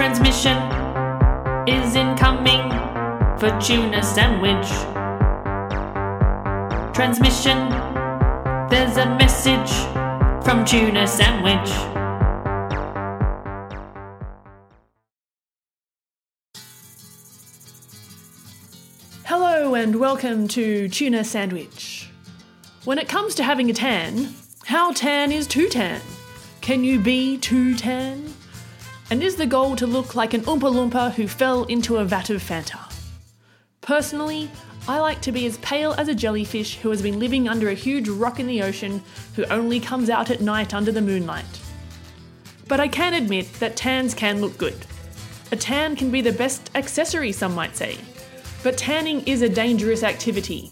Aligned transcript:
Transmission 0.00 0.56
is 1.68 1.94
incoming 1.94 2.70
for 3.38 3.50
tuna 3.60 4.02
sandwich. 4.02 4.66
Transmission, 6.94 7.68
there's 8.70 8.96
a 8.96 9.04
message 9.18 9.70
from 10.42 10.64
tuna 10.64 11.06
sandwich. 11.06 11.68
Hello 19.26 19.74
and 19.74 19.96
welcome 19.96 20.48
to 20.48 20.88
Tuna 20.88 21.24
Sandwich. 21.24 22.10
When 22.86 22.98
it 22.98 23.06
comes 23.06 23.34
to 23.34 23.44
having 23.44 23.68
a 23.68 23.74
tan, 23.74 24.34
how 24.64 24.92
tan 24.92 25.30
is 25.30 25.46
too 25.46 25.68
tan? 25.68 26.00
Can 26.62 26.84
you 26.84 26.98
be 26.98 27.36
too 27.36 27.74
tan? 27.74 28.32
And 29.10 29.24
is 29.24 29.34
the 29.34 29.46
goal 29.46 29.74
to 29.74 29.88
look 29.88 30.14
like 30.14 30.34
an 30.34 30.42
Oompa 30.42 30.72
Loompa 30.72 31.12
who 31.12 31.26
fell 31.26 31.64
into 31.64 31.96
a 31.96 32.04
vat 32.04 32.30
of 32.30 32.40
Fanta? 32.40 32.78
Personally, 33.80 34.48
I 34.86 35.00
like 35.00 35.20
to 35.22 35.32
be 35.32 35.46
as 35.46 35.58
pale 35.58 35.94
as 35.94 36.06
a 36.06 36.14
jellyfish 36.14 36.76
who 36.76 36.90
has 36.90 37.02
been 37.02 37.18
living 37.18 37.48
under 37.48 37.68
a 37.68 37.74
huge 37.74 38.08
rock 38.08 38.38
in 38.38 38.46
the 38.46 38.62
ocean 38.62 39.02
who 39.34 39.44
only 39.46 39.80
comes 39.80 40.10
out 40.10 40.30
at 40.30 40.40
night 40.40 40.72
under 40.72 40.92
the 40.92 41.02
moonlight. 41.02 41.60
But 42.68 42.78
I 42.78 42.86
can 42.86 43.14
admit 43.14 43.52
that 43.54 43.76
tans 43.76 44.14
can 44.14 44.40
look 44.40 44.56
good. 44.56 44.86
A 45.50 45.56
tan 45.56 45.96
can 45.96 46.12
be 46.12 46.20
the 46.20 46.32
best 46.32 46.70
accessory, 46.76 47.32
some 47.32 47.52
might 47.52 47.76
say. 47.76 47.98
But 48.62 48.78
tanning 48.78 49.22
is 49.26 49.42
a 49.42 49.48
dangerous 49.48 50.04
activity. 50.04 50.70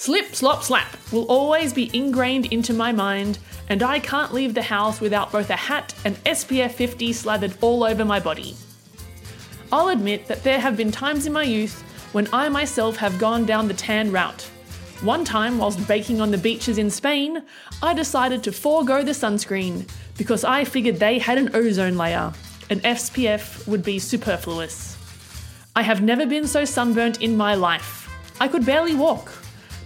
Slip, 0.00 0.34
slop, 0.34 0.62
slap 0.62 0.96
will 1.12 1.26
always 1.26 1.74
be 1.74 1.90
ingrained 1.92 2.46
into 2.46 2.72
my 2.72 2.90
mind, 2.90 3.38
and 3.68 3.82
I 3.82 3.98
can't 3.98 4.32
leave 4.32 4.54
the 4.54 4.62
house 4.62 4.98
without 4.98 5.30
both 5.30 5.50
a 5.50 5.56
hat 5.56 5.92
and 6.06 6.16
SPF 6.24 6.70
50 6.70 7.12
slathered 7.12 7.52
all 7.60 7.84
over 7.84 8.02
my 8.02 8.18
body. 8.18 8.56
I'll 9.70 9.88
admit 9.88 10.26
that 10.26 10.42
there 10.42 10.58
have 10.58 10.74
been 10.74 10.90
times 10.90 11.26
in 11.26 11.34
my 11.34 11.42
youth 11.42 11.82
when 12.12 12.28
I 12.32 12.48
myself 12.48 12.96
have 12.96 13.18
gone 13.18 13.44
down 13.44 13.68
the 13.68 13.74
tan 13.74 14.10
route. 14.10 14.40
One 15.02 15.22
time, 15.22 15.58
whilst 15.58 15.86
baking 15.86 16.22
on 16.22 16.30
the 16.30 16.38
beaches 16.38 16.78
in 16.78 16.88
Spain, 16.88 17.42
I 17.82 17.92
decided 17.92 18.42
to 18.44 18.52
forego 18.52 19.02
the 19.02 19.12
sunscreen 19.12 19.86
because 20.16 20.44
I 20.44 20.64
figured 20.64 20.96
they 20.96 21.18
had 21.18 21.36
an 21.36 21.54
ozone 21.54 21.98
layer, 21.98 22.32
and 22.70 22.82
SPF 22.84 23.68
would 23.68 23.82
be 23.82 23.98
superfluous. 23.98 24.96
I 25.76 25.82
have 25.82 26.00
never 26.00 26.24
been 26.24 26.46
so 26.46 26.64
sunburnt 26.64 27.20
in 27.20 27.36
my 27.36 27.54
life. 27.54 28.08
I 28.40 28.48
could 28.48 28.64
barely 28.64 28.94
walk. 28.94 29.30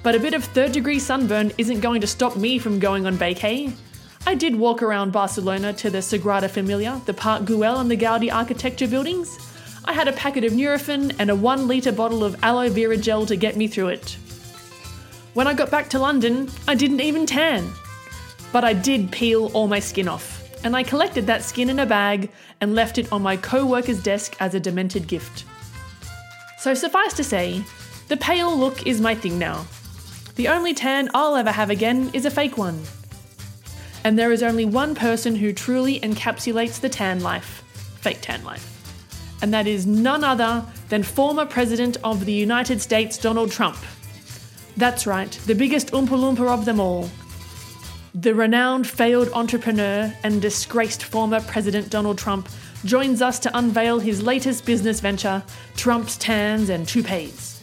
But 0.05 0.15
a 0.15 0.21
bit 0.21 0.35
of 0.35 0.45
third 0.45 0.73
degree 0.73 0.99
sunburn 0.99 1.51
isn't 1.57 1.81
going 1.81 2.03
to 2.03 2.07
stop 2.07 2.37
me 2.37 2.59
from 2.59 2.79
going 2.79 3.07
on 3.07 3.17
vacay. 3.17 3.75
I 4.27 4.35
did 4.35 4.55
walk 4.55 4.83
around 4.83 5.13
Barcelona 5.13 5.73
to 5.73 5.89
the 5.89 6.03
Sagrada 6.03 6.51
Familia, 6.51 7.01
the 7.07 7.15
Park 7.15 7.45
Güell, 7.45 7.81
and 7.81 7.91
the 7.91 7.97
Gaudi 7.97 8.31
architecture 8.31 8.87
buildings. 8.87 9.39
I 9.87 9.95
had 9.95 10.07
a 10.07 10.13
packet 10.13 10.45
of 10.45 10.53
Nurofen 10.53 11.17
and 11.19 11.31
a 11.31 11.35
one 11.35 11.67
litre 11.67 11.91
bottle 11.91 12.23
of 12.23 12.37
aloe 12.43 12.69
vera 12.69 12.99
gel 12.99 13.25
to 13.25 13.35
get 13.35 13.57
me 13.57 13.67
through 13.67 13.89
it. 13.89 14.19
When 15.33 15.47
I 15.47 15.55
got 15.55 15.71
back 15.71 15.89
to 15.91 15.99
London, 15.99 16.51
I 16.69 16.75
didn't 16.75 17.01
even 17.01 17.25
tan. 17.25 17.67
But 18.53 18.63
I 18.63 18.75
did 18.75 19.11
peel 19.11 19.51
all 19.55 19.69
my 19.69 19.81
skin 19.81 20.07
off, 20.07 20.47
and 20.65 20.77
I 20.77 20.83
collected 20.83 21.27
that 21.29 21.43
skin 21.43 21.71
in 21.71 21.79
a 21.79 21.87
bag 21.87 22.31
and 22.61 22.75
left 22.75 22.99
it 22.99 23.11
on 23.11 23.23
my 23.23 23.39
co 23.39 23.65
worker's 23.65 24.03
desk 24.03 24.37
as 24.39 24.55
a 24.55 24.61
demented 24.61 25.09
gift. 25.09 25.47
So 26.59 26.75
suffice 26.75 27.15
to 27.15 27.25
say, 27.25 27.65
the 28.09 28.19
pale 28.19 28.55
look 28.55 28.87
is 28.87 29.01
my 29.01 29.15
thing 29.15 29.39
now. 29.39 29.65
The 30.37 30.49
only 30.49 30.75
tan 30.75 31.11
I'll 31.15 31.37
ever 31.37 31.53
have 31.53 31.71
again 31.71 32.11
is 32.13 32.27
a 32.27 32.31
fake 32.31 32.59
one. 32.59 32.83
And 34.03 34.19
there 34.19 34.33
is 34.33 34.43
only 34.43 34.65
one 34.65 34.95
person 34.95 35.37
who 35.37 35.53
truly 35.53 36.01
encapsulates 36.01 36.81
the 36.81 36.89
tan 36.89 37.21
life 37.21 37.63
fake 38.05 38.21
tan 38.21 38.45
life. 38.45 38.71
And 39.41 39.53
that 39.55 39.67
is 39.67 39.87
none 39.87 40.23
other 40.23 40.65
than 40.91 41.03
former 41.03 41.47
President 41.47 41.97
of 42.05 42.27
the 42.27 42.33
United 42.33 42.83
States, 42.83 43.17
Donald 43.17 43.51
Trump. 43.51 43.79
That's 44.77 45.07
right, 45.07 45.31
the 45.47 45.55
biggest 45.55 45.93
Oompa 45.93 46.09
Loompa 46.09 46.47
of 46.47 46.67
them 46.67 46.81
all. 46.81 47.09
The 48.15 48.35
renowned 48.35 48.87
failed 48.87 49.31
entrepreneur 49.33 50.15
and 50.23 50.43
disgraced 50.43 51.05
former 51.05 51.41
President 51.41 51.89
Donald 51.89 52.19
Trump 52.19 52.49
joins 52.85 53.23
us 53.23 53.39
to 53.41 53.57
unveil 53.57 53.99
his 53.99 54.23
latest 54.23 54.67
business 54.67 55.01
venture, 55.01 55.43
Trump's 55.77 56.19
Tans 56.19 56.69
and 56.69 56.87
Toupees. 56.87 57.54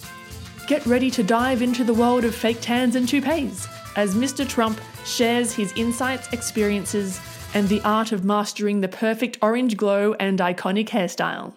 Get 0.72 0.86
ready 0.86 1.12
to 1.12 1.22
dive 1.22 1.62
into 1.62 1.84
the 1.84 1.94
world 1.94 2.24
of 2.24 2.34
fake 2.34 2.62
tans 2.62 2.96
and 2.96 3.06
toupees 3.06 3.68
as 3.98 4.16
Mr. 4.16 4.48
Trump 4.48 4.80
shares 5.04 5.54
his 5.54 5.74
insights, 5.74 6.32
experiences, 6.32 7.20
and 7.54 7.68
the 7.68 7.82
art 7.82 8.14
of 8.14 8.24
mastering 8.24 8.80
the 8.80 8.88
perfect 8.88 9.38
orange 9.42 9.76
glow 9.76 10.14
and 10.14 10.40
iconic 10.40 10.88
hairstyle. 10.88 11.54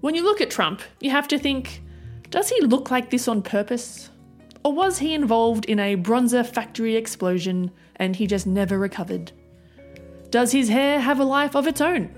When 0.00 0.14
you 0.14 0.24
look 0.24 0.40
at 0.40 0.48
Trump, 0.48 0.80
you 0.98 1.10
have 1.10 1.28
to 1.28 1.38
think 1.38 1.82
does 2.30 2.48
he 2.48 2.62
look 2.62 2.90
like 2.90 3.10
this 3.10 3.28
on 3.28 3.42
purpose? 3.42 4.08
Or 4.64 4.72
was 4.72 4.96
he 4.96 5.12
involved 5.12 5.66
in 5.66 5.78
a 5.78 5.96
bronzer 5.96 6.46
factory 6.46 6.96
explosion 6.96 7.72
and 7.96 8.16
he 8.16 8.26
just 8.26 8.46
never 8.46 8.78
recovered? 8.78 9.32
Does 10.30 10.50
his 10.50 10.70
hair 10.70 10.98
have 10.98 11.20
a 11.20 11.24
life 11.24 11.54
of 11.54 11.66
its 11.66 11.82
own? 11.82 12.16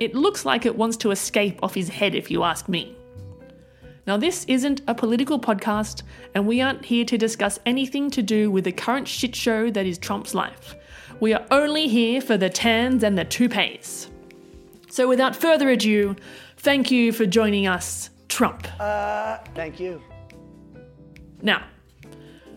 It 0.00 0.14
looks 0.14 0.46
like 0.46 0.64
it 0.64 0.76
wants 0.78 0.96
to 0.98 1.10
escape 1.10 1.62
off 1.62 1.74
his 1.74 1.90
head, 1.90 2.14
if 2.14 2.30
you 2.30 2.44
ask 2.44 2.66
me. 2.66 2.96
Now, 4.06 4.16
this 4.16 4.44
isn't 4.44 4.82
a 4.86 4.94
political 4.94 5.40
podcast, 5.40 6.04
and 6.34 6.46
we 6.46 6.60
aren't 6.60 6.84
here 6.84 7.04
to 7.06 7.18
discuss 7.18 7.58
anything 7.66 8.08
to 8.12 8.22
do 8.22 8.52
with 8.52 8.62
the 8.62 8.70
current 8.70 9.08
shit 9.08 9.34
show 9.34 9.68
that 9.70 9.84
is 9.84 9.98
Trump's 9.98 10.32
life. 10.32 10.76
We 11.18 11.34
are 11.34 11.44
only 11.50 11.88
here 11.88 12.20
for 12.20 12.36
the 12.36 12.48
tans 12.48 13.02
and 13.02 13.18
the 13.18 13.24
toupees. 13.24 14.08
So, 14.88 15.08
without 15.08 15.34
further 15.34 15.70
ado, 15.70 16.14
thank 16.58 16.92
you 16.92 17.10
for 17.10 17.26
joining 17.26 17.66
us, 17.66 18.10
Trump. 18.28 18.68
Uh, 18.78 19.38
thank 19.56 19.80
you. 19.80 20.00
Now, 21.42 21.64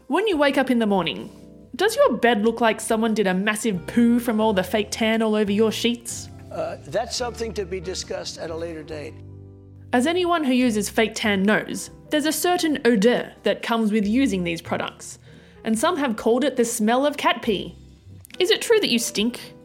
when 0.05 0.27
you 0.27 0.37
wake 0.37 0.59
up 0.59 0.69
in 0.69 0.77
the 0.77 0.85
morning, 0.85 1.31
does 1.75 1.95
your 1.95 2.17
bed 2.17 2.45
look 2.45 2.61
like 2.61 2.79
someone 2.79 3.15
did 3.15 3.25
a 3.25 3.33
massive 3.33 3.87
poo 3.87 4.19
from 4.19 4.39
all 4.39 4.53
the 4.53 4.63
fake 4.63 4.89
tan 4.91 5.23
all 5.23 5.33
over 5.33 5.51
your 5.51 5.71
sheets? 5.71 6.29
Uh, 6.51 6.77
that's 6.87 7.15
something 7.15 7.53
to 7.53 7.65
be 7.65 7.79
discussed 7.79 8.37
at 8.37 8.51
a 8.51 8.55
later 8.55 8.83
date. 8.83 9.15
As 9.91 10.05
anyone 10.05 10.43
who 10.43 10.53
uses 10.53 10.87
fake 10.87 11.13
tan 11.15 11.41
knows, 11.41 11.89
there's 12.11 12.27
a 12.27 12.31
certain 12.31 12.77
odeur 12.85 13.33
that 13.41 13.63
comes 13.63 13.91
with 13.91 14.07
using 14.07 14.43
these 14.43 14.61
products, 14.61 15.17
and 15.63 15.77
some 15.77 15.97
have 15.97 16.15
called 16.15 16.43
it 16.43 16.55
the 16.55 16.63
smell 16.63 17.07
of 17.07 17.17
cat 17.17 17.41
pee. 17.41 17.75
Is 18.37 18.51
it 18.51 18.61
true 18.61 18.79
that 18.81 18.91
you 18.91 18.99
stink? 18.99 19.55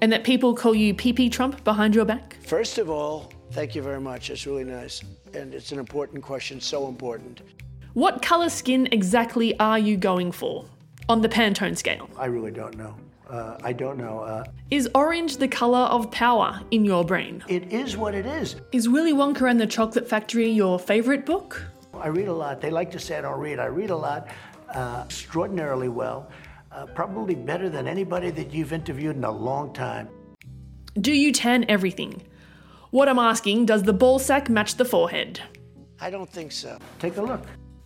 And 0.00 0.12
that 0.12 0.22
people 0.22 0.54
call 0.54 0.76
you 0.76 0.94
pee 0.94 1.12
pee 1.12 1.28
Trump 1.28 1.64
behind 1.64 1.92
your 1.92 2.04
back? 2.04 2.36
First 2.46 2.78
of 2.78 2.88
all, 2.88 3.32
thank 3.50 3.74
you 3.74 3.82
very 3.82 4.00
much. 4.00 4.30
It's 4.30 4.46
really 4.46 4.62
nice. 4.62 5.02
And 5.32 5.52
it's 5.52 5.72
an 5.72 5.80
important 5.80 6.22
question, 6.22 6.60
so 6.60 6.86
important. 6.86 7.40
What 7.94 8.22
colour 8.22 8.50
skin 8.50 8.88
exactly 8.92 9.58
are 9.58 9.78
you 9.78 9.96
going 9.96 10.30
for 10.30 10.66
on 11.08 11.20
the 11.20 11.28
Pantone 11.28 11.76
scale? 11.76 12.08
I 12.16 12.26
really 12.26 12.52
don't 12.52 12.76
know. 12.76 12.94
Uh, 13.28 13.56
I 13.62 13.72
don't 13.72 13.96
know. 13.96 14.20
Uh, 14.20 14.44
Is 14.70 14.88
orange 14.94 15.38
the 15.38 15.48
colour 15.48 15.78
of 15.96 16.10
power 16.10 16.60
in 16.70 16.84
your 16.84 17.04
brain? 17.04 17.42
it 17.48 17.72
is 17.72 17.96
what 17.96 18.14
it 18.14 18.26
is. 18.26 18.56
Is 18.72 18.88
Willy 18.88 19.12
Wonka 19.12 19.48
and 19.50 19.58
the 19.60 19.66
Chocolate 19.66 20.08
Factory 20.08 20.50
your 20.50 20.78
favourite 20.78 21.24
book? 21.24 21.62
I 21.98 22.08
read 22.08 22.28
a 22.28 22.32
lot. 22.32 22.60
They 22.60 22.70
like 22.70 22.90
to 22.92 22.98
say 22.98 23.16
I 23.18 23.22
don't 23.22 23.38
read. 23.40 23.58
I 23.58 23.66
read 23.66 23.90
a 23.90 23.96
lot, 23.96 24.28
uh, 24.74 25.02
extraordinarily 25.06 25.88
well. 25.88 26.28
Uh, 26.70 26.86
probably 26.86 27.34
better 27.34 27.70
than 27.70 27.86
anybody 27.86 28.30
that 28.30 28.52
you've 28.52 28.72
interviewed 28.72 29.16
in 29.16 29.24
a 29.24 29.30
long 29.30 29.72
time. 29.72 30.08
Do 31.00 31.12
you 31.12 31.32
tan 31.32 31.64
everything? 31.68 32.22
What 32.90 33.08
I'm 33.08 33.18
asking, 33.18 33.66
does 33.66 33.84
the 33.84 33.92
ball 33.92 34.18
sack 34.18 34.50
match 34.50 34.74
the 34.76 34.84
forehead? 34.84 35.40
I 36.00 36.10
don't 36.10 36.28
think 36.28 36.52
so. 36.52 36.78
Take 36.98 37.16
a 37.16 37.22
look. 37.22 37.42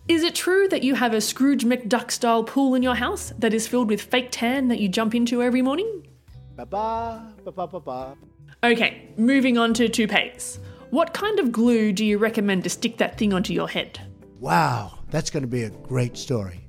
Is 0.09 0.23
it 0.23 0.33
true 0.33 0.67
that 0.69 0.81
you 0.81 0.95
have 0.95 1.13
a 1.13 1.21
Scrooge 1.21 1.65
McDuck 1.65 2.09
style 2.09 2.43
pool 2.43 2.73
in 2.73 2.81
your 2.81 2.95
house 2.95 3.31
that 3.37 3.53
is 3.53 3.67
filled 3.67 3.89
with 3.89 4.01
fake 4.01 4.29
tan 4.31 4.67
that 4.69 4.79
you 4.79 4.89
jump 4.89 5.13
into 5.13 5.43
every 5.43 5.61
morning? 5.61 6.07
Ba 6.55 6.65
ba 6.65 7.31
ba 7.45 7.51
ba 7.51 7.67
ba 7.67 7.79
ba. 7.79 8.17
Okay, 8.63 9.07
moving 9.17 9.59
on 9.59 9.71
to 9.75 9.87
toupees. 9.87 10.57
What 10.89 11.13
kind 11.13 11.37
of 11.39 11.51
glue 11.51 11.93
do 11.93 12.03
you 12.03 12.17
recommend 12.17 12.63
to 12.63 12.71
stick 12.71 12.97
that 12.97 13.19
thing 13.19 13.33
onto 13.33 13.53
your 13.53 13.69
head? 13.69 14.01
Wow, 14.39 14.97
that's 15.11 15.29
going 15.29 15.43
to 15.43 15.47
be 15.47 15.61
a 15.61 15.69
great 15.69 16.17
story. 16.17 16.67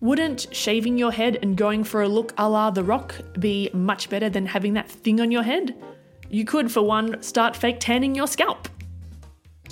Wouldn't 0.00 0.48
shaving 0.50 0.98
your 0.98 1.12
head 1.12 1.38
and 1.42 1.56
going 1.56 1.84
for 1.84 2.02
a 2.02 2.08
look 2.08 2.34
a 2.38 2.48
la 2.48 2.72
The 2.72 2.82
Rock 2.82 3.14
be 3.38 3.70
much 3.72 4.10
better 4.10 4.28
than 4.28 4.46
having 4.46 4.74
that 4.74 4.90
thing 4.90 5.20
on 5.20 5.30
your 5.30 5.44
head? 5.44 5.80
You 6.28 6.44
could, 6.44 6.72
for 6.72 6.82
one, 6.82 7.22
start 7.22 7.54
fake 7.54 7.78
tanning 7.78 8.16
your 8.16 8.26
scalp. 8.26 8.68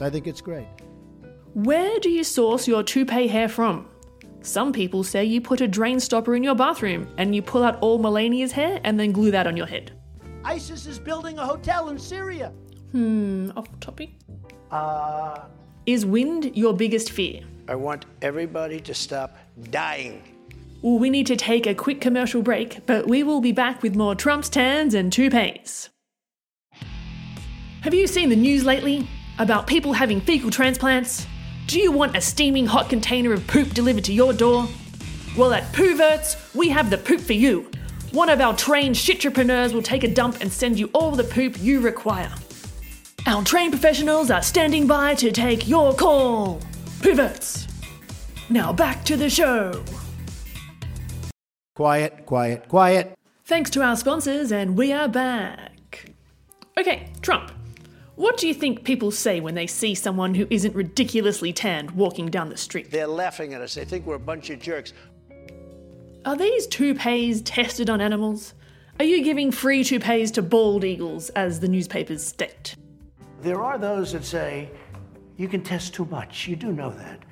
I 0.00 0.08
think 0.08 0.28
it's 0.28 0.40
great. 0.40 0.68
Where 1.58 1.98
do 1.98 2.08
you 2.08 2.22
source 2.22 2.68
your 2.68 2.84
toupee 2.84 3.26
hair 3.26 3.48
from? 3.48 3.88
Some 4.42 4.72
people 4.72 5.02
say 5.02 5.24
you 5.24 5.40
put 5.40 5.60
a 5.60 5.66
drain 5.66 5.98
stopper 5.98 6.36
in 6.36 6.44
your 6.44 6.54
bathroom 6.54 7.12
and 7.18 7.34
you 7.34 7.42
pull 7.42 7.64
out 7.64 7.80
all 7.80 7.98
Melania's 7.98 8.52
hair 8.52 8.80
and 8.84 8.98
then 9.00 9.10
glue 9.10 9.32
that 9.32 9.48
on 9.48 9.56
your 9.56 9.66
head. 9.66 9.90
ISIS 10.44 10.86
is 10.86 11.00
building 11.00 11.36
a 11.36 11.44
hotel 11.44 11.88
in 11.88 11.98
Syria. 11.98 12.52
Hmm, 12.92 13.50
off 13.56 13.66
topic. 13.80 14.10
Uh, 14.70 15.46
Is 15.84 16.06
wind 16.06 16.56
your 16.56 16.74
biggest 16.74 17.10
fear? 17.10 17.42
I 17.66 17.74
want 17.74 18.06
everybody 18.22 18.78
to 18.78 18.94
stop 18.94 19.36
dying. 19.72 20.22
Well, 20.82 21.00
we 21.00 21.10
need 21.10 21.26
to 21.26 21.34
take 21.34 21.66
a 21.66 21.74
quick 21.74 22.00
commercial 22.00 22.40
break, 22.40 22.86
but 22.86 23.08
we 23.08 23.24
will 23.24 23.40
be 23.40 23.50
back 23.50 23.82
with 23.82 23.96
more 23.96 24.14
Trump's 24.14 24.48
tans 24.48 24.94
and 24.94 25.12
toupees. 25.12 25.88
Have 27.80 27.94
you 27.94 28.06
seen 28.06 28.28
the 28.28 28.36
news 28.36 28.64
lately 28.64 29.08
about 29.40 29.66
people 29.66 29.92
having 29.92 30.20
fecal 30.20 30.52
transplants? 30.52 31.26
Do 31.68 31.78
you 31.78 31.92
want 31.92 32.16
a 32.16 32.20
steaming 32.22 32.64
hot 32.64 32.88
container 32.88 33.34
of 33.34 33.46
poop 33.46 33.74
delivered 33.74 34.04
to 34.04 34.12
your 34.14 34.32
door? 34.32 34.66
Well, 35.36 35.52
at 35.52 35.70
Pooverts, 35.74 36.54
we 36.54 36.70
have 36.70 36.88
the 36.88 36.96
poop 36.96 37.20
for 37.20 37.34
you. 37.34 37.70
One 38.10 38.30
of 38.30 38.40
our 38.40 38.56
trained 38.56 38.96
shitrepreneurs 38.96 39.74
will 39.74 39.82
take 39.82 40.02
a 40.02 40.08
dump 40.08 40.40
and 40.40 40.50
send 40.50 40.78
you 40.78 40.88
all 40.94 41.10
the 41.10 41.24
poop 41.24 41.60
you 41.60 41.80
require. 41.80 42.32
Our 43.26 43.44
trained 43.44 43.72
professionals 43.72 44.30
are 44.30 44.40
standing 44.40 44.86
by 44.86 45.14
to 45.16 45.30
take 45.30 45.68
your 45.68 45.92
call. 45.92 46.62
Pooverts. 47.00 47.68
Now 48.48 48.72
back 48.72 49.04
to 49.04 49.18
the 49.18 49.28
show. 49.28 49.84
Quiet, 51.76 52.24
quiet, 52.24 52.66
quiet. 52.68 53.14
Thanks 53.44 53.68
to 53.72 53.82
our 53.82 53.96
sponsors, 53.96 54.50
and 54.52 54.74
we 54.74 54.90
are 54.90 55.06
back. 55.06 56.14
Okay, 56.78 57.12
Trump. 57.20 57.52
What 58.18 58.36
do 58.36 58.48
you 58.48 58.52
think 58.52 58.82
people 58.82 59.12
say 59.12 59.38
when 59.38 59.54
they 59.54 59.68
see 59.68 59.94
someone 59.94 60.34
who 60.34 60.48
isn't 60.50 60.74
ridiculously 60.74 61.52
tanned 61.52 61.92
walking 61.92 62.26
down 62.26 62.48
the 62.48 62.56
street? 62.56 62.90
They're 62.90 63.06
laughing 63.06 63.54
at 63.54 63.60
us. 63.60 63.76
They 63.76 63.84
think 63.84 64.06
we're 64.06 64.16
a 64.16 64.18
bunch 64.18 64.50
of 64.50 64.58
jerks. 64.58 64.92
Are 66.24 66.34
these 66.34 66.66
toupees 66.66 67.42
tested 67.42 67.88
on 67.88 68.00
animals? 68.00 68.54
Are 68.98 69.04
you 69.04 69.22
giving 69.22 69.52
free 69.52 69.84
toupees 69.84 70.32
to 70.32 70.42
bald 70.42 70.82
eagles, 70.82 71.28
as 71.30 71.60
the 71.60 71.68
newspapers 71.68 72.26
state? 72.26 72.74
There 73.40 73.62
are 73.62 73.78
those 73.78 74.14
that 74.14 74.24
say, 74.24 74.68
you 75.36 75.46
can 75.46 75.62
test 75.62 75.94
too 75.94 76.06
much. 76.06 76.48
You 76.48 76.56
do 76.56 76.72
know 76.72 76.90
that. 76.90 77.22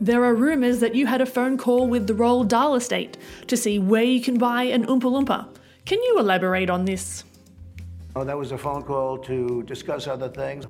There 0.00 0.24
are 0.24 0.34
rumours 0.34 0.80
that 0.80 0.94
you 0.94 1.06
had 1.06 1.20
a 1.20 1.26
phone 1.26 1.58
call 1.58 1.88
with 1.88 2.06
the 2.06 2.14
Roald 2.14 2.48
Dahl 2.48 2.74
estate 2.74 3.18
to 3.48 3.56
see 3.58 3.78
where 3.78 4.02
you 4.02 4.22
can 4.22 4.38
buy 4.38 4.62
an 4.62 4.86
Oompa 4.86 5.02
Loompa. 5.02 5.54
Can 5.84 6.02
you 6.02 6.18
elaborate 6.18 6.70
on 6.70 6.86
this? 6.86 7.22
Oh, 8.16 8.22
that 8.22 8.38
was 8.38 8.52
a 8.52 8.58
phone 8.58 8.82
call 8.82 9.18
to 9.18 9.62
discuss 9.64 10.06
other 10.06 10.28
things. 10.28 10.66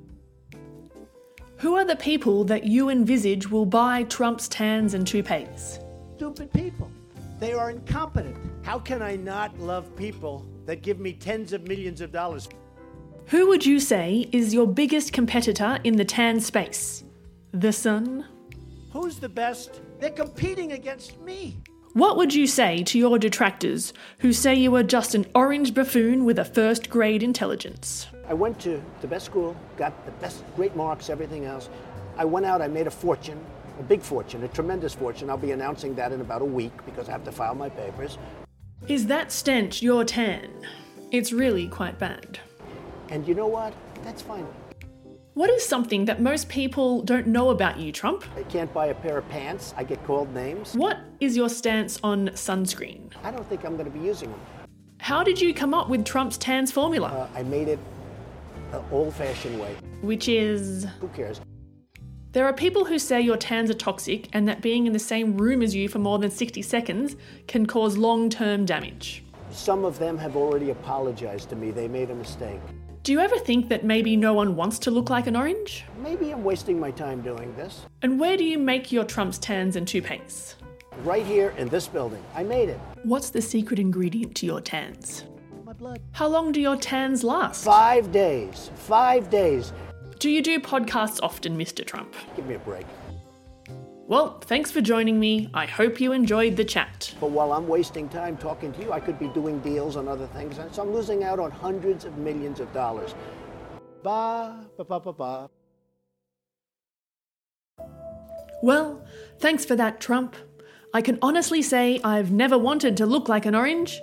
Who 1.57 1.75
are 1.75 1.85
the 1.85 1.95
people 1.95 2.43
that 2.45 2.63
you 2.63 2.89
envisage 2.89 3.49
will 3.49 3.65
buy 3.65 4.03
Trump's 4.03 4.47
tans 4.47 4.93
and 4.93 5.05
toupees? 5.05 5.79
Stupid 6.15 6.51
people. 6.51 6.89
They 7.39 7.53
are 7.53 7.69
incompetent. 7.69 8.35
How 8.63 8.79
can 8.79 9.01
I 9.01 9.15
not 9.15 9.57
love 9.59 9.95
people 9.95 10.45
that 10.65 10.81
give 10.81 10.99
me 10.99 11.13
tens 11.13 11.53
of 11.53 11.67
millions 11.67 12.01
of 12.01 12.11
dollars? 12.11 12.49
Who 13.27 13.47
would 13.47 13.65
you 13.65 13.79
say 13.79 14.27
is 14.31 14.53
your 14.53 14.67
biggest 14.67 15.13
competitor 15.13 15.79
in 15.83 15.97
the 15.97 16.05
tan 16.05 16.39
space? 16.39 17.03
The 17.51 17.71
Sun? 17.71 18.25
Who's 18.91 19.19
the 19.19 19.29
best? 19.29 19.81
They're 19.99 20.09
competing 20.09 20.71
against 20.71 21.19
me. 21.21 21.57
What 21.95 22.17
would 22.17 22.33
you 22.33 22.45
say 22.45 22.83
to 22.83 22.99
your 22.99 23.17
detractors 23.17 23.93
who 24.19 24.33
say 24.33 24.53
you 24.53 24.75
are 24.75 24.83
just 24.83 25.15
an 25.15 25.25
orange 25.33 25.73
buffoon 25.73 26.25
with 26.25 26.37
a 26.37 26.43
first 26.43 26.89
grade 26.89 27.23
intelligence? 27.23 28.07
I 28.27 28.33
went 28.33 28.59
to 28.63 28.83
the 28.99 29.07
best 29.07 29.27
school, 29.27 29.55
got 29.77 30.05
the 30.05 30.11
best, 30.11 30.43
great 30.57 30.75
marks, 30.75 31.09
everything 31.09 31.45
else. 31.45 31.69
I 32.17 32.25
went 32.25 32.45
out, 32.45 32.61
I 32.61 32.67
made 32.67 32.85
a 32.85 32.91
fortune, 32.91 33.39
a 33.79 33.83
big 33.83 34.01
fortune, 34.01 34.43
a 34.43 34.49
tremendous 34.49 34.93
fortune. 34.93 35.29
I'll 35.29 35.37
be 35.37 35.51
announcing 35.51 35.95
that 35.95 36.11
in 36.11 36.19
about 36.19 36.41
a 36.41 36.45
week 36.59 36.73
because 36.85 37.07
I 37.07 37.13
have 37.13 37.23
to 37.23 37.31
file 37.31 37.55
my 37.55 37.69
papers. 37.69 38.17
Is 38.89 39.07
that 39.07 39.31
stench 39.31 39.81
your 39.81 40.03
tan? 40.03 40.49
It's 41.11 41.31
really 41.31 41.69
quite 41.69 41.97
bad. 41.97 42.39
And 43.07 43.25
you 43.25 43.35
know 43.35 43.47
what? 43.47 43.73
That's 44.03 44.21
fine. 44.21 44.45
What 45.35 45.49
is 45.49 45.65
something 45.65 46.05
that 46.05 46.21
most 46.21 46.47
people 46.47 47.01
don't 47.01 47.27
know 47.27 47.49
about 47.49 47.77
you, 47.77 47.91
Trump? 47.91 48.23
I 48.37 48.43
can't 48.43 48.73
buy 48.73 48.85
a 48.85 48.93
pair 48.93 49.17
of 49.17 49.27
pants. 49.27 49.73
I 49.75 49.83
get 49.83 50.01
called 50.05 50.33
names. 50.33 50.73
What 50.75 50.99
is 51.19 51.35
your 51.35 51.49
stance 51.49 51.99
on 52.05 52.29
sunscreen? 52.29 53.11
I 53.21 53.31
don't 53.31 53.45
think 53.49 53.65
I'm 53.65 53.75
going 53.75 53.91
to 53.91 53.99
be 53.99 53.99
using 53.99 54.31
them. 54.31 54.39
How 54.97 55.23
did 55.23 55.41
you 55.41 55.53
come 55.53 55.73
up 55.73 55.89
with 55.89 56.05
Trump's 56.05 56.37
tans 56.37 56.71
formula? 56.71 57.09
Uh, 57.09 57.37
I 57.37 57.43
made 57.43 57.67
it 57.67 57.79
the 58.71 58.81
old 58.93 59.13
fashioned 59.13 59.59
way. 59.59 59.75
Which 59.99 60.29
is. 60.29 60.87
Who 61.01 61.09
cares? 61.09 61.41
There 62.31 62.45
are 62.45 62.53
people 62.53 62.85
who 62.85 62.97
say 62.97 63.19
your 63.19 63.35
tans 63.35 63.69
are 63.69 63.73
toxic 63.73 64.29
and 64.31 64.47
that 64.47 64.61
being 64.61 64.87
in 64.87 64.93
the 64.93 64.99
same 64.99 65.35
room 65.35 65.61
as 65.61 65.75
you 65.75 65.89
for 65.89 65.99
more 65.99 66.17
than 66.17 66.31
60 66.31 66.61
seconds 66.61 67.17
can 67.49 67.65
cause 67.65 67.97
long 67.97 68.29
term 68.29 68.63
damage. 68.63 69.21
Some 69.51 69.83
of 69.83 69.99
them 69.99 70.17
have 70.17 70.37
already 70.37 70.69
apologized 70.69 71.49
to 71.49 71.57
me. 71.57 71.71
They 71.71 71.89
made 71.89 72.09
a 72.09 72.15
mistake. 72.15 72.61
Do 73.05 73.11
you 73.11 73.19
ever 73.19 73.37
think 73.37 73.69
that 73.69 73.85
maybe 73.85 74.17
no 74.17 74.33
one 74.33 74.55
wants 74.55 74.79
to 74.79 74.89
look 74.89 75.11
like 75.11 75.27
an 75.27 75.35
orange? 75.35 75.85
Maybe 76.01 76.31
I'm 76.31 76.43
wasting 76.43 76.79
my 76.79 76.89
time 76.89 77.21
doing 77.21 77.55
this. 77.55 77.85
And 78.01 78.19
where 78.19 78.35
do 78.35 78.43
you 78.43 78.57
make 78.57 78.91
your 78.91 79.03
Trump's 79.03 79.37
tans 79.37 79.75
and 79.75 79.87
toupees? 79.87 80.55
Right 81.03 81.23
here 81.23 81.53
in 81.59 81.69
this 81.69 81.87
building. 81.87 82.23
I 82.33 82.41
made 82.41 82.69
it. 82.69 82.79
What's 83.03 83.29
the 83.29 83.43
secret 83.43 83.77
ingredient 83.77 84.33
to 84.37 84.47
your 84.47 84.59
tans? 84.59 85.23
My 85.63 85.73
blood. 85.73 86.01
How 86.13 86.25
long 86.25 86.51
do 86.51 86.59
your 86.59 86.77
tans 86.77 87.23
last? 87.23 87.63
Five 87.63 88.11
days. 88.11 88.71
Five 88.73 89.29
days. 89.29 89.71
Do 90.17 90.31
you 90.31 90.41
do 90.41 90.59
podcasts 90.59 91.19
often, 91.21 91.55
Mr. 91.55 91.85
Trump? 91.85 92.15
Give 92.35 92.47
me 92.47 92.55
a 92.55 92.59
break. 92.59 92.87
Well, 94.07 94.37
thanks 94.41 94.69
for 94.69 94.81
joining 94.81 95.19
me. 95.19 95.49
I 95.51 95.65
hope 95.65 95.99
you 95.99 96.11
enjoyed 96.11 96.57
the 96.57 96.63
chat. 96.63 97.15
But 97.19 97.31
while 97.31 97.51
I'm 97.51 97.67
wasting 97.67 98.07
time 98.07 98.37
talking 98.37 98.71
to 98.73 98.81
you, 98.81 98.91
I 98.91 98.99
could 98.99 99.17
be 99.17 99.29
doing 99.29 99.59
deals 99.61 99.95
on 99.95 100.07
other 100.07 100.27
things. 100.27 100.59
And 100.59 100.71
so 100.71 100.83
I'm 100.83 100.93
losing 100.93 101.23
out 101.23 101.39
on 101.39 101.49
hundreds 101.49 102.05
of 102.05 102.15
millions 102.19 102.59
of 102.59 102.71
dollars. 102.71 103.15
Ba, 104.03 104.63
ba, 104.77 104.83
ba, 104.83 104.99
ba, 104.99 105.11
ba. 105.11 105.49
Well, 108.61 109.03
thanks 109.39 109.65
for 109.65 109.75
that, 109.75 109.99
Trump. 109.99 110.35
I 110.93 111.01
can 111.01 111.17
honestly 111.23 111.63
say 111.63 111.99
I've 112.03 112.31
never 112.31 112.59
wanted 112.59 112.97
to 112.97 113.07
look 113.07 113.27
like 113.27 113.47
an 113.47 113.55
orange, 113.55 113.99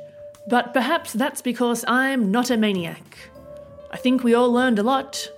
but 0.48 0.74
perhaps 0.74 1.12
that's 1.12 1.42
because 1.42 1.84
I'm 1.86 2.32
not 2.32 2.50
a 2.50 2.56
maniac. 2.56 3.30
I 3.92 3.98
think 3.98 4.24
we 4.24 4.34
all 4.34 4.50
learned 4.50 4.80
a 4.80 4.82
lot. 4.82 5.30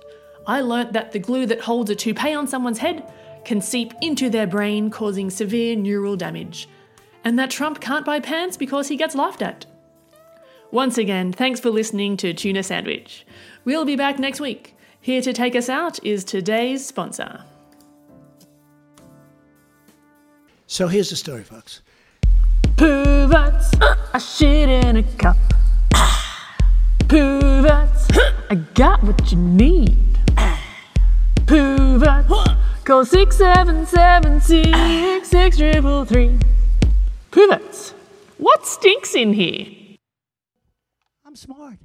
I 0.47 0.61
learnt 0.61 0.93
that 0.93 1.11
the 1.11 1.19
glue 1.19 1.45
that 1.45 1.61
holds 1.61 1.91
a 1.91 1.95
toupee 1.95 2.33
on 2.33 2.47
someone's 2.47 2.79
head 2.79 3.07
can 3.45 3.61
seep 3.61 3.93
into 4.01 4.29
their 4.29 4.47
brain, 4.47 4.89
causing 4.89 5.29
severe 5.29 5.75
neural 5.75 6.15
damage, 6.15 6.67
and 7.23 7.39
that 7.39 7.51
Trump 7.51 7.79
can't 7.79 8.05
buy 8.05 8.19
pants 8.19 8.57
because 8.57 8.87
he 8.87 8.97
gets 8.97 9.15
laughed 9.15 9.41
at. 9.41 9.65
Once 10.71 10.97
again, 10.97 11.31
thanks 11.31 11.59
for 11.59 11.69
listening 11.69 12.17
to 12.17 12.33
Tuna 12.33 12.63
Sandwich. 12.63 13.25
We'll 13.63 13.85
be 13.85 13.95
back 13.95 14.19
next 14.19 14.39
week. 14.39 14.75
Here 14.99 15.21
to 15.21 15.31
take 15.31 15.55
us 15.55 15.69
out 15.69 16.03
is 16.03 16.23
today's 16.23 16.85
sponsor. 16.85 17.43
So 20.67 20.87
here's 20.87 21.11
the 21.11 21.15
story, 21.15 21.43
folks. 21.43 21.81
Pooverts, 22.75 23.69
I 24.13 24.17
shit 24.17 24.67
in 24.67 24.97
a 24.97 25.03
cup. 25.03 25.37
Pooverts, 27.03 28.07
I 28.49 28.55
got 28.73 29.03
what 29.03 29.31
you 29.31 29.37
need. 29.37 30.19
Pooverts, 31.45 32.54
call 32.85 33.03
six 33.03 33.37
seven 33.37 33.83
seven 33.87 34.39
six 34.39 35.27
six 35.27 35.57
triple 35.57 36.05
three. 36.05 36.37
Pooverts, 37.31 37.93
what 38.37 38.67
stinks 38.67 39.15
in 39.15 39.33
here? 39.33 39.97
I'm 41.25 41.35
smart. 41.35 41.79